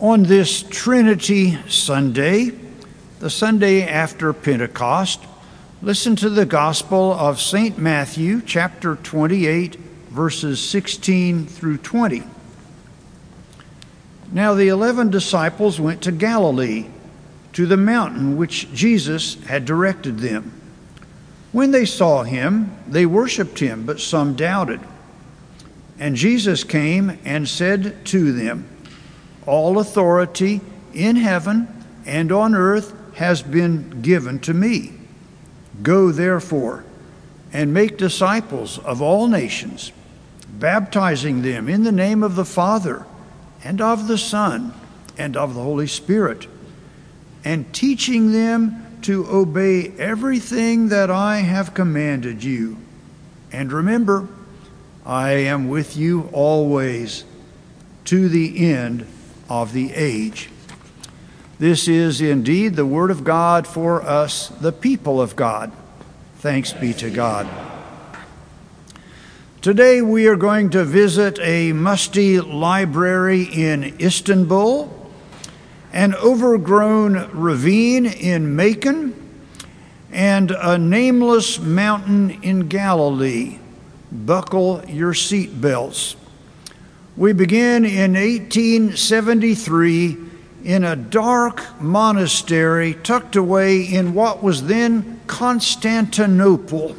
[0.00, 2.52] On this Trinity Sunday,
[3.18, 5.20] the Sunday after Pentecost,
[5.82, 7.76] listen to the Gospel of St.
[7.78, 9.74] Matthew, chapter 28,
[10.10, 12.22] verses 16 through 20.
[14.30, 16.86] Now the eleven disciples went to Galilee,
[17.54, 20.52] to the mountain which Jesus had directed them.
[21.50, 24.78] When they saw him, they worshipped him, but some doubted.
[25.98, 28.68] And Jesus came and said to them,
[29.48, 30.60] All authority
[30.92, 31.68] in heaven
[32.04, 34.92] and on earth has been given to me.
[35.82, 36.84] Go therefore
[37.50, 39.90] and make disciples of all nations,
[40.50, 43.06] baptizing them in the name of the Father
[43.64, 44.74] and of the Son
[45.16, 46.46] and of the Holy Spirit,
[47.42, 52.76] and teaching them to obey everything that I have commanded you.
[53.50, 54.28] And remember,
[55.06, 57.24] I am with you always
[58.04, 59.06] to the end
[59.48, 60.50] of the age.
[61.58, 65.72] This is indeed the Word of God for us, the people of God.
[66.36, 67.48] Thanks be to God.
[69.60, 75.10] Today we are going to visit a musty library in Istanbul,
[75.92, 79.14] an overgrown ravine in Macon,
[80.12, 83.58] and a nameless mountain in Galilee
[84.12, 86.14] buckle your seat belts.
[87.18, 90.16] We begin in 1873
[90.62, 96.94] in a dark monastery tucked away in what was then Constantinople,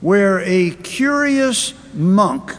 [0.00, 2.56] where a curious monk,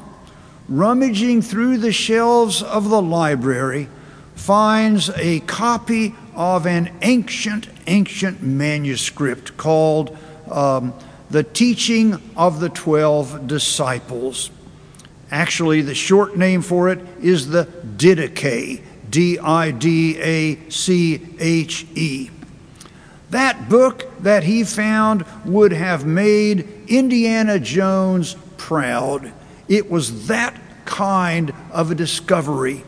[0.69, 3.89] rummaging through the shelves of the library,
[4.35, 10.15] finds a copy of an ancient, ancient manuscript called
[10.51, 10.93] um,
[11.31, 14.51] the teaching of the 12 disciples.
[15.33, 17.65] Actually, the short name for it is the
[17.97, 22.29] Didache, D I D A C H E.
[23.31, 29.33] That book that he found would have made Indiana Jones proud.
[29.67, 32.83] It was that kind of a discovery.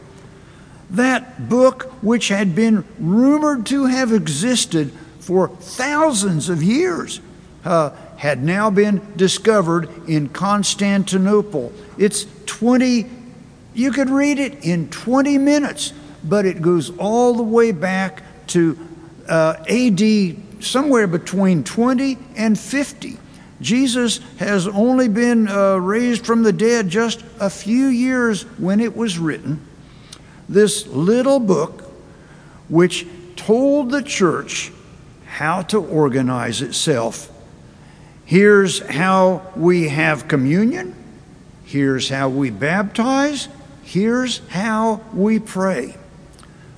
[0.91, 7.21] That book, which had been rumored to have existed for thousands of years,
[7.63, 11.73] uh, had now been discovered in Constantinople.
[11.97, 13.09] It's 20,
[13.73, 18.77] you could read it in 20 minutes, but it goes all the way back to
[19.27, 23.17] uh, AD somewhere between 20 and 50.
[23.61, 28.95] Jesus has only been uh, raised from the dead just a few years when it
[28.95, 29.65] was written.
[30.49, 31.83] This little book,
[32.69, 34.71] which told the church
[35.25, 37.31] how to organize itself
[38.25, 40.95] Here's how we have communion.
[41.65, 43.47] Here's how we baptize.
[43.83, 45.95] Here's how we pray.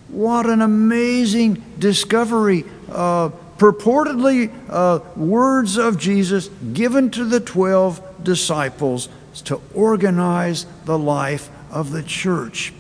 [0.08, 2.64] What an amazing discovery.
[2.90, 9.10] Uh, purportedly, uh, words of Jesus given to the 12 disciples
[9.46, 12.74] to organize the life of the church.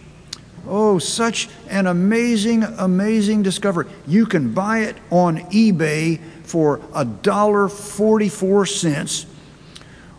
[0.68, 3.88] Oh, such an amazing, amazing discovery.
[4.06, 9.26] You can buy it on eBay for $1.44,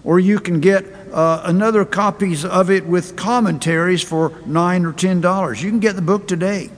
[0.04, 5.62] or you can get uh, another copies of it with commentaries for 9 or $10.
[5.62, 6.70] You can get the book today.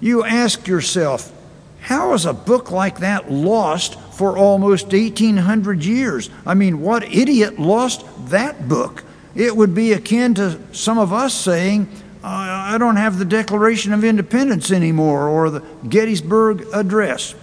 [0.00, 1.32] You ask yourself,
[1.80, 6.30] how is a book like that lost for almost 1800 years?
[6.46, 9.04] I mean, what idiot lost that book?
[9.34, 11.88] It would be akin to some of us saying,
[12.22, 17.34] I don't have the Declaration of Independence anymore or the Gettysburg Address.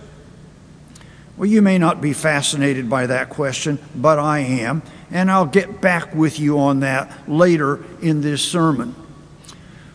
[1.38, 4.82] Well, you may not be fascinated by that question, but I am,
[5.12, 8.96] and I'll get back with you on that later in this sermon.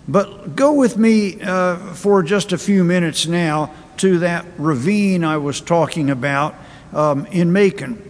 [0.09, 5.39] But go with me uh, for just a few minutes now to that ravine I
[5.39, 6.55] was talking about
[6.93, 8.03] um, in Macon.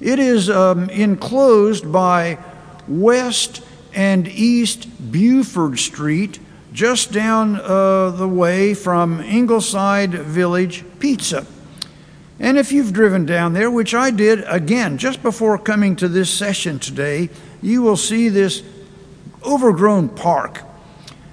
[0.00, 2.38] It is um, enclosed by
[2.86, 3.62] West
[3.94, 6.38] and East Buford Street,
[6.72, 11.46] just down uh, the way from Ingleside Village Pizza.
[12.40, 16.30] And if you've driven down there, which I did again just before coming to this
[16.30, 17.30] session today,
[17.62, 18.62] you will see this
[19.44, 20.62] overgrown park.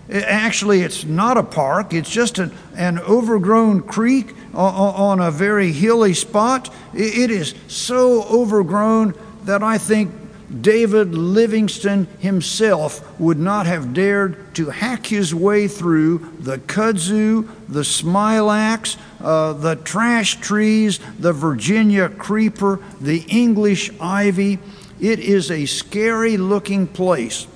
[0.09, 6.13] Actually, it's not a park, it's just an, an overgrown creek on a very hilly
[6.13, 6.73] spot.
[6.93, 9.15] It is so overgrown
[9.45, 10.11] that I think
[10.59, 17.81] David Livingstone himself would not have dared to hack his way through the kudzu, the
[17.81, 24.59] smilax, uh, the trash trees, the Virginia creeper, the English ivy.
[24.99, 27.47] It is a scary looking place.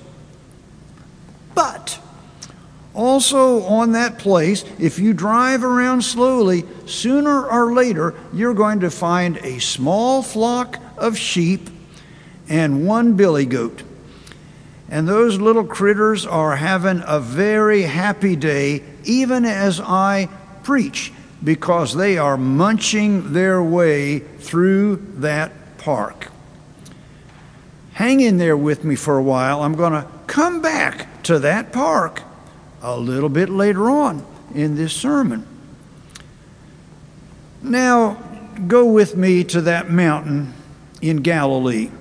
[1.54, 1.98] But
[2.96, 8.90] Also, on that place, if you drive around slowly, sooner or later, you're going to
[8.90, 11.68] find a small flock of sheep
[12.48, 13.82] and one billy goat.
[14.88, 20.30] And those little critters are having a very happy day, even as I
[20.62, 21.12] preach,
[21.46, 26.32] because they are munching their way through that park.
[27.92, 29.62] Hang in there with me for a while.
[29.62, 32.22] I'm going to come back to that park
[32.82, 34.26] a little bit later on
[34.56, 35.46] in this sermon.
[37.62, 38.14] Now,
[38.66, 40.52] go with me to that mountain
[41.00, 41.92] in Galilee.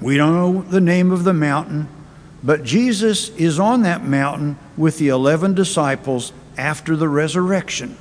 [0.00, 1.88] We don't know the name of the mountain,
[2.44, 7.96] but Jesus is on that mountain with the 11 disciples after the resurrection.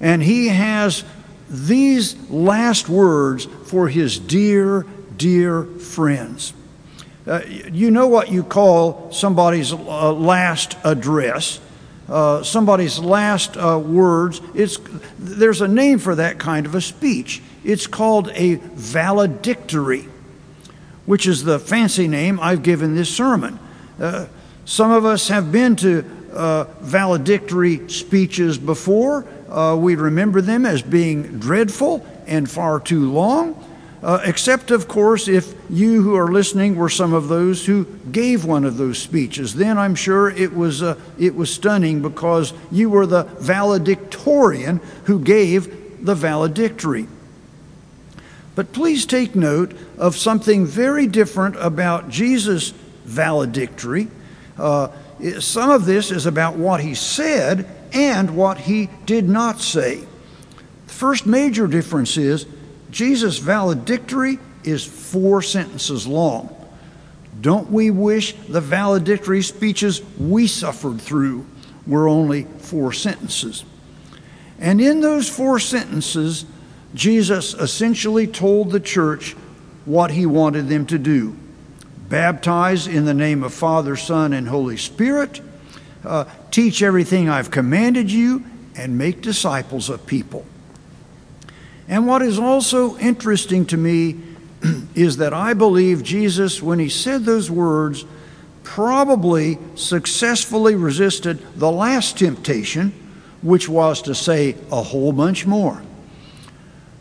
[0.00, 1.04] And he has
[1.48, 4.86] these last words for his dear,
[5.16, 6.52] dear friends.
[7.26, 11.58] Uh, you know what you call somebody's uh, last address,
[12.08, 14.42] uh, somebody's last uh, words.
[14.54, 14.78] It's,
[15.18, 17.40] there's a name for that kind of a speech.
[17.64, 20.06] It's called a valedictory,
[21.06, 23.58] which is the fancy name I've given this sermon.
[23.98, 24.26] Uh,
[24.66, 26.04] some of us have been to
[26.34, 29.26] uh, valedictory speeches before.
[29.80, 33.54] We remember them as being dreadful and far too long.
[34.04, 38.44] Uh, except, of course, if you who are listening were some of those who gave
[38.44, 39.54] one of those speeches.
[39.54, 45.18] Then I'm sure it was, uh, it was stunning because you were the valedictorian who
[45.18, 47.08] gave the valedictory.
[48.54, 52.74] But please take note of something very different about Jesus'
[53.06, 54.08] valedictory.
[54.58, 54.88] Uh,
[55.40, 60.04] some of this is about what he said and what he did not say.
[60.86, 62.46] The first major difference is
[62.90, 66.50] Jesus' valedictory is four sentences long.
[67.40, 71.46] Don't we wish the valedictory speeches we suffered through
[71.86, 73.64] were only four sentences?
[74.58, 76.46] And in those four sentences,
[76.94, 79.32] Jesus essentially told the church
[79.84, 81.36] what he wanted them to do
[82.08, 85.40] baptize in the name of Father, Son, and Holy Spirit,
[86.04, 88.44] uh, teach everything I've commanded you,
[88.76, 90.46] and make disciples of people.
[91.88, 94.20] And what is also interesting to me
[94.94, 98.04] is that I believe Jesus, when he said those words,
[98.62, 102.92] probably successfully resisted the last temptation,
[103.42, 105.82] which was to say a whole bunch more.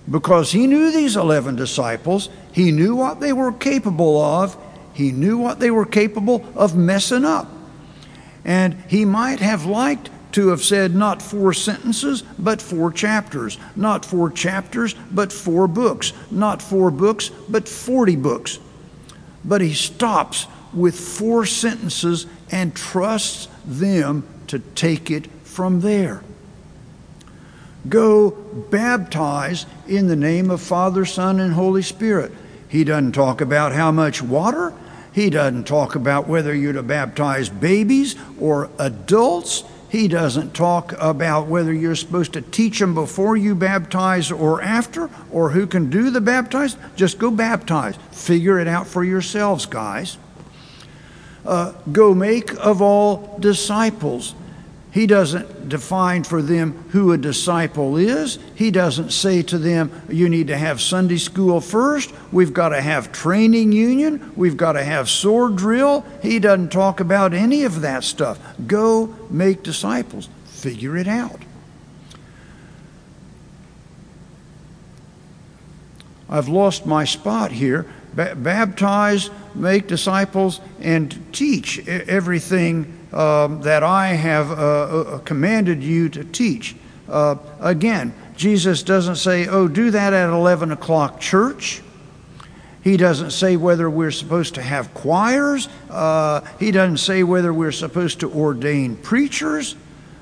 [0.09, 4.57] Because he knew these 11 disciples, he knew what they were capable of,
[4.93, 7.52] he knew what they were capable of messing up.
[8.45, 14.03] And he might have liked to have said not four sentences, but four chapters, not
[14.03, 18.59] four chapters, but four books, not four books, but 40 books.
[19.45, 26.23] But he stops with four sentences and trusts them to take it from there.
[27.87, 32.31] Go baptize in the name of Father, Son, and Holy Spirit.
[32.69, 34.73] He doesn't talk about how much water.
[35.13, 39.63] He doesn't talk about whether you're to baptize babies or adults.
[39.89, 45.11] He doesn't talk about whether you're supposed to teach them before you baptize or after,
[45.31, 46.75] or who can do the baptize.
[46.95, 47.95] Just go baptize.
[48.11, 50.17] Figure it out for yourselves, guys.
[51.45, 54.33] Uh, go make of all disciples.
[54.93, 58.37] He doesn't define for them who a disciple is.
[58.53, 62.13] He doesn't say to them, you need to have Sunday school first.
[62.31, 64.31] We've got to have training union.
[64.35, 66.05] We've got to have sword drill.
[66.21, 68.37] He doesn't talk about any of that stuff.
[68.67, 70.29] Go make disciples.
[70.45, 71.41] Figure it out.
[76.29, 77.87] I've lost my spot here.
[78.15, 86.09] B- baptize, make disciples, and teach everything um, that I have uh, uh, commanded you
[86.09, 86.75] to teach.
[87.07, 91.81] Uh, again, Jesus doesn't say, oh, do that at 11 o'clock church.
[92.83, 95.69] He doesn't say whether we're supposed to have choirs.
[95.89, 99.75] Uh, he doesn't say whether we're supposed to ordain preachers.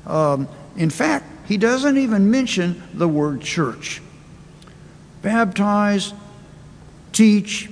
[0.05, 4.01] Um, in fact, he doesn't even mention the word church.
[5.21, 6.13] Baptize,
[7.13, 7.69] teach,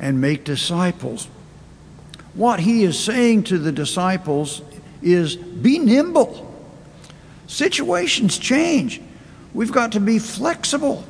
[0.00, 1.28] and make disciples.
[2.34, 4.62] What he is saying to the disciples
[5.02, 6.46] is be nimble.
[7.46, 9.00] Situations change.
[9.52, 11.04] We've got to be flexible.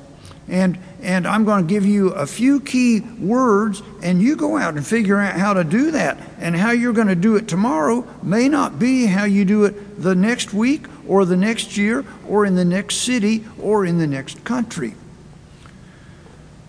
[0.49, 4.75] And, and I'm going to give you a few key words, and you go out
[4.75, 6.19] and figure out how to do that.
[6.39, 10.03] And how you're going to do it tomorrow may not be how you do it
[10.03, 14.07] the next week, or the next year, or in the next city, or in the
[14.07, 14.95] next country.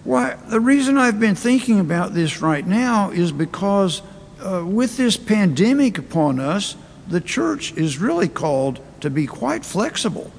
[0.04, 4.02] Why, the reason I've been thinking about this right now is because
[4.44, 6.76] uh, with this pandemic upon us,
[7.08, 10.32] the church is really called to be quite flexible.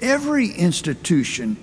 [0.00, 1.56] Every institution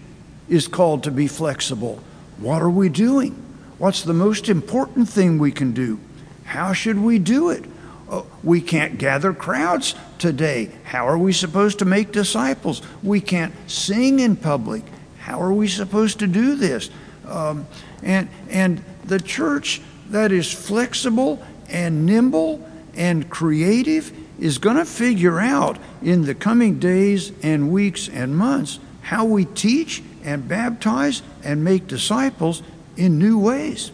[0.49, 2.01] is called to be flexible.
[2.37, 3.43] What are we doing?
[3.77, 5.99] What's the most important thing we can do?
[6.45, 7.65] How should we do it?
[8.09, 10.71] Oh, we can't gather crowds today.
[10.85, 12.81] How are we supposed to make disciples?
[13.03, 14.83] We can't sing in public.
[15.19, 16.89] How are we supposed to do this?
[17.27, 17.67] Um,
[18.03, 25.39] and, and the church that is flexible and nimble and creative is going to figure
[25.39, 31.63] out in the coming days and weeks and months how we teach and baptize and
[31.63, 32.61] make disciples
[32.95, 33.91] in new ways.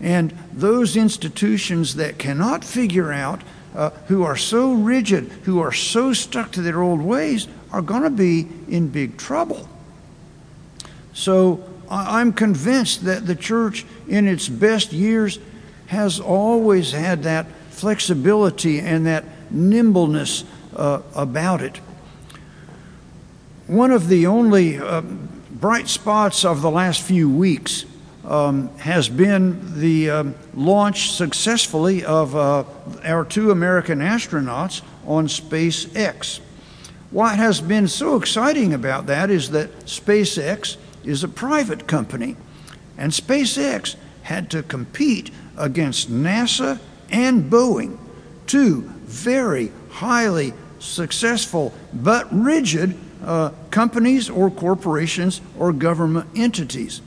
[0.00, 3.42] And those institutions that cannot figure out,
[3.74, 8.02] uh, who are so rigid, who are so stuck to their old ways, are going
[8.02, 9.68] to be in big trouble.
[11.14, 15.38] So I'm convinced that the church, in its best years,
[15.86, 20.44] has always had that flexibility and that nimbleness
[20.74, 21.76] uh, about it.
[23.66, 25.02] One of the only uh,
[25.50, 27.84] bright spots of the last few weeks
[28.24, 32.64] um, has been the um, launch successfully of uh,
[33.04, 36.40] our two American astronauts on SpaceX.
[37.10, 42.36] What has been so exciting about that is that SpaceX is a private company,
[42.96, 46.78] and SpaceX had to compete against NASA
[47.10, 47.98] and Boeing,
[48.46, 57.00] two very highly successful but rigid uh, companies or corporations or government entities.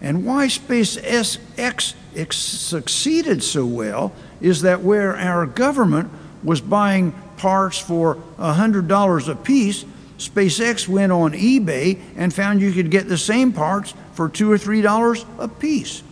[0.00, 6.10] And why SpaceX succeeded so well is that where our government
[6.42, 9.84] was buying parts for $100 a piece,
[10.18, 14.58] SpaceX went on eBay and found you could get the same parts for two or
[14.58, 16.02] three dollars a piece.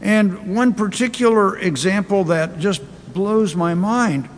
[0.00, 4.28] And one particular example that just blows my mind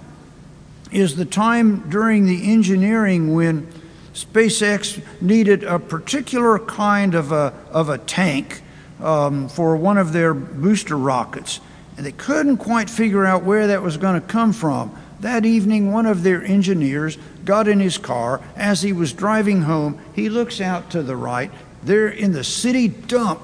[0.90, 3.70] is the time during the engineering when
[4.14, 8.62] SpaceX needed a particular kind of a, of a tank
[9.00, 11.60] um, for one of their booster rockets.
[11.96, 14.96] And they couldn't quite figure out where that was going to come from.
[15.20, 18.40] That evening, one of their engineers got in his car.
[18.56, 21.50] As he was driving home, he looks out to the right.
[21.82, 23.40] There in the city dump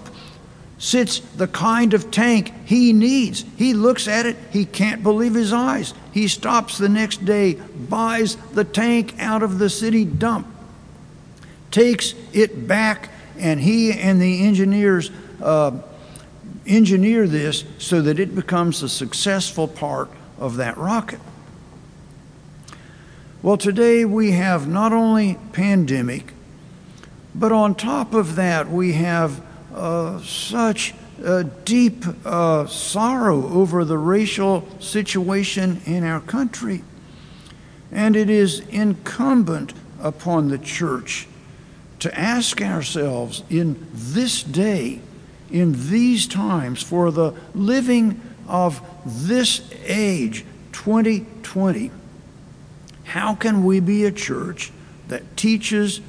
[0.78, 3.44] sits the kind of tank he needs.
[3.56, 5.94] He looks at it, he can't believe his eyes.
[6.12, 10.46] He stops the next day, buys the tank out of the city dump,
[11.70, 15.10] takes it back, and he and the engineers
[15.42, 15.72] uh,
[16.66, 21.20] engineer this so that it becomes a successful part of that rocket.
[23.46, 26.32] Well, today we have not only pandemic,
[27.32, 29.40] but on top of that we have
[29.72, 30.94] uh, such
[31.64, 36.82] deep uh, sorrow over the racial situation in our country.
[37.92, 41.28] And it is incumbent upon the church
[42.00, 45.00] to ask ourselves in this day,
[45.52, 51.92] in these times, for the living of this age, 2020,
[53.06, 54.72] how can we be a church
[55.08, 56.00] that teaches,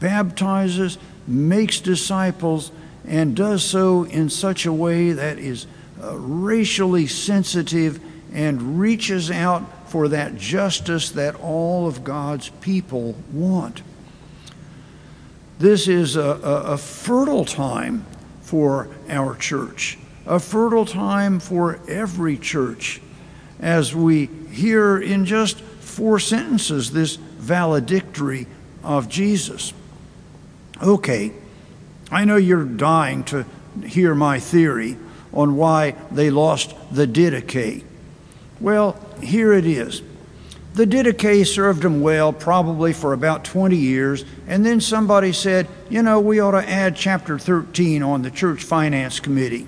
[0.00, 0.96] baptizes,
[1.26, 2.72] makes disciples,
[3.06, 5.66] and does so in such a way that is
[6.02, 8.00] uh, racially sensitive
[8.32, 13.82] and reaches out for that justice that all of God's people want?
[15.58, 18.06] This is a, a, a fertile time
[18.40, 23.00] for our church, a fertile time for every church
[23.60, 25.62] as we hear in just
[25.96, 28.46] four sentences this valedictory
[28.84, 29.72] of Jesus.
[30.82, 31.32] Okay,
[32.10, 33.46] I know you're dying to
[33.82, 34.98] hear my theory
[35.32, 37.82] on why they lost the Didache.
[38.60, 40.02] Well, here it is.
[40.74, 46.02] The Didache served them well, probably for about 20 years, and then somebody said, you
[46.02, 49.66] know, we ought to add chapter 13 on the church finance committee.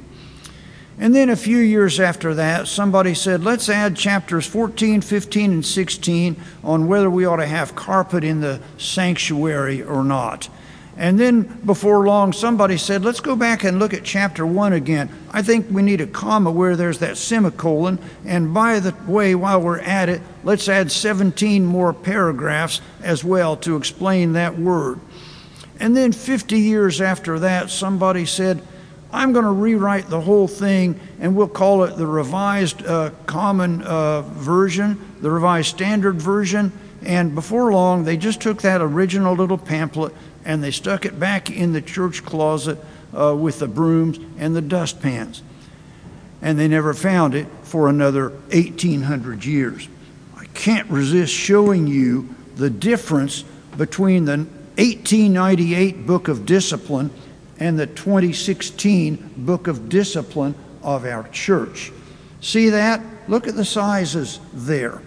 [1.00, 5.64] And then a few years after that, somebody said, let's add chapters 14, 15, and
[5.64, 10.48] 16 on whether we ought to have carpet in the sanctuary or not.
[10.96, 15.08] And then before long, somebody said, let's go back and look at chapter 1 again.
[15.30, 18.00] I think we need a comma where there's that semicolon.
[18.24, 23.56] And by the way, while we're at it, let's add 17 more paragraphs as well
[23.58, 24.98] to explain that word.
[25.78, 28.60] And then 50 years after that, somebody said,
[29.12, 33.82] I'm going to rewrite the whole thing and we'll call it the Revised uh, Common
[33.82, 36.72] uh, Version, the Revised Standard Version.
[37.02, 41.50] And before long, they just took that original little pamphlet and they stuck it back
[41.50, 42.78] in the church closet
[43.16, 45.42] uh, with the brooms and the dustpans.
[46.42, 49.88] And they never found it for another 1800 years.
[50.36, 53.44] I can't resist showing you the difference
[53.76, 54.36] between the
[54.76, 57.10] 1898 Book of Discipline
[57.60, 61.92] and the 2016 Book of Discipline of our church.
[62.40, 63.02] See that?
[63.26, 65.02] Look at the sizes there.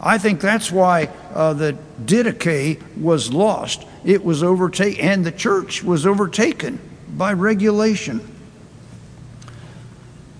[0.00, 3.84] I think that's why uh, the Didache was lost.
[4.04, 6.78] It was overtaken, and the church was overtaken
[7.16, 8.20] by regulation.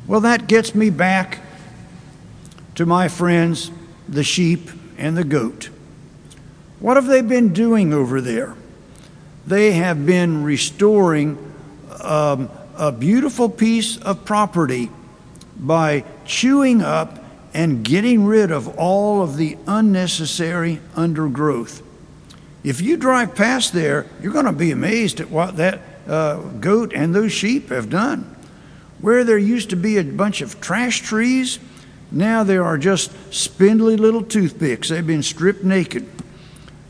[0.07, 1.41] Well, that gets me back
[2.77, 3.71] to my friends,
[4.09, 5.71] the sheep and the goat.
[6.79, 8.55] What have they been doing over there?
[9.47, 11.39] They have been restoring
[12.03, 14.91] um, a beautiful piece of property
[15.57, 17.25] by chewing up
[17.55, 21.83] and getting rid of all of the unnecessary undergrowth.
[22.65, 26.93] If you drive past there, you're going to be amazed at what that uh, goat
[26.93, 28.35] and those sheep have done.
[29.01, 31.61] Where there used to be a bunch of trash trees,
[32.11, 34.89] now there are just spindly little toothpicks.
[34.89, 36.07] They've been stripped naked.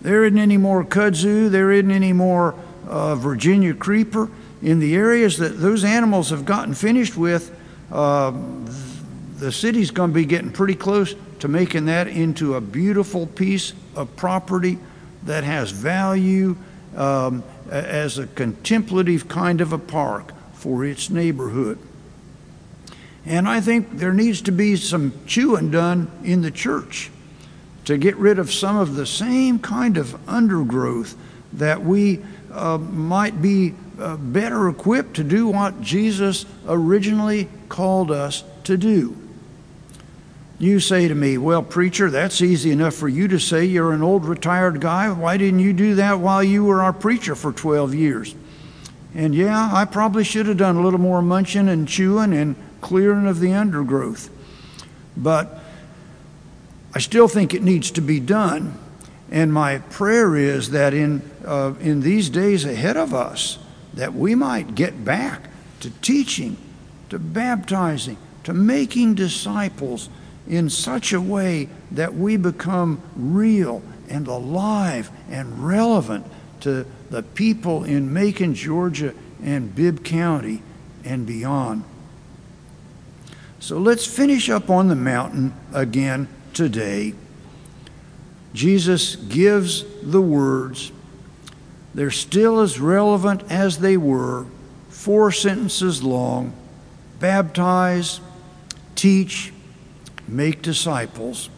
[0.07, 2.55] There isn't any more kudzu, there isn't any more
[2.87, 4.31] uh, Virginia creeper.
[4.63, 7.53] In the areas that those animals have gotten finished with,
[7.91, 8.33] uh,
[9.39, 13.73] the city's going to be getting pretty close to making that into a beautiful piece
[13.97, 14.79] of property
[15.25, 16.57] that has value
[16.95, 21.81] um, as a contemplative kind of a park for its neighborhood.
[23.25, 27.11] And I think there needs to be some chewing done in the church
[27.87, 31.16] to get rid of some of the same kind of undergrowth
[31.55, 38.45] that we uh, might be uh, better equipped to do what Jesus originally called us
[38.64, 39.16] to do.
[40.59, 43.64] You say to me, Well, preacher, that's easy enough for you to say.
[43.64, 45.11] You're an old retired guy.
[45.11, 48.35] Why didn't you do that while you were our preacher for 12 years?
[49.14, 53.26] And yeah, I probably should have done a little more munching and chewing and clearing
[53.26, 54.31] of the undergrowth.
[55.16, 55.61] But
[56.97, 58.73] I still think it needs to be done.
[59.31, 63.59] And my prayer is that in, uh, in these days ahead of us,
[63.93, 66.56] that we might get back to teaching,
[67.11, 70.09] to baptizing, to making disciples
[70.49, 76.25] in such a way that we become real and alive and relevant
[76.61, 80.63] to the people in Macon, Georgia, and Bibb County
[81.04, 81.85] and beyond.
[83.61, 87.12] So let's finish up on the mountain again today.
[88.54, 90.90] Jesus gives the words.
[91.95, 94.47] They're still as relevant as they were,
[94.88, 96.54] four sentences long
[97.19, 98.21] baptize,
[98.95, 99.52] teach,
[100.28, 101.49] make disciples.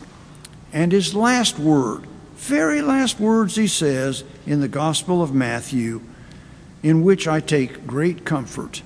[0.73, 2.07] And his last word,
[2.37, 6.01] very last words he says in the Gospel of Matthew,
[6.83, 8.83] in which I take great comfort.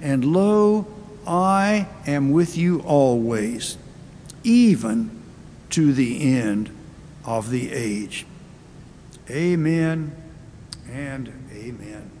[0.00, 0.86] And lo,
[1.26, 3.76] I am with you always,
[4.44, 5.15] even
[5.70, 6.70] to the end
[7.24, 8.26] of the age.
[9.30, 10.14] Amen
[10.88, 12.15] and amen.